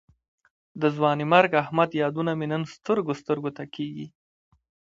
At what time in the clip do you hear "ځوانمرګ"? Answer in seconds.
0.95-1.51